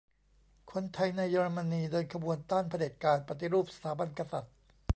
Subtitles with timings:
[0.71, 4.53] คนไทยในเยอรมนี เดินขบวนต้านเผด็จการ ปฏิรูปสถาบันกษัตริย์